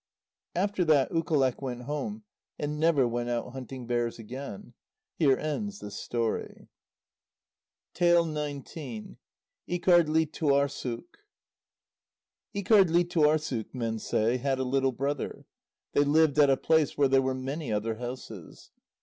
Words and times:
After 0.55 0.83
that 0.85 1.11
Ukaleq 1.11 1.61
went 1.61 1.83
home, 1.83 2.23
and 2.57 2.79
never 2.79 3.07
went 3.07 3.29
out 3.29 3.53
hunting 3.53 3.85
bears 3.85 4.17
again. 4.17 4.73
Here 5.13 5.37
ends 5.37 5.77
this 5.77 5.95
story. 5.95 6.69
ÍKARDLÍTUARSSUK 7.99 9.17
Íkardlítuarssuk, 12.55 13.73
men 13.75 13.99
say, 13.99 14.37
had 14.37 14.57
a 14.57 14.63
little 14.63 14.91
brother; 14.91 15.45
they 15.91 16.03
lived 16.03 16.39
at 16.39 16.49
a 16.49 16.57
place 16.57 16.97
where 16.97 17.07
there 17.07 17.21
were 17.21 17.35
many 17.35 17.71
other 17.71 17.97
houses. 17.97 18.71